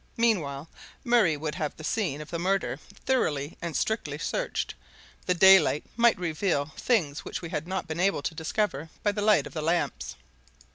[0.17, 0.67] Meanwhile,
[1.03, 4.73] Murray would have the scene of the murder thoroughly and strictly searched
[5.27, 9.21] the daylight might reveal things which we had not been able to discover by the
[9.21, 10.15] light of the lamps.